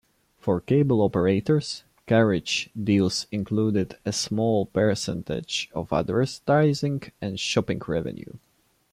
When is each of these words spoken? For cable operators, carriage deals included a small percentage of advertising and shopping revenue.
For 0.39 0.59
cable 0.59 0.99
operators, 1.01 1.83
carriage 2.07 2.71
deals 2.75 3.27
included 3.31 3.97
a 4.03 4.11
small 4.11 4.65
percentage 4.65 5.69
of 5.75 5.93
advertising 5.93 7.03
and 7.21 7.39
shopping 7.39 7.79
revenue. 7.85 8.33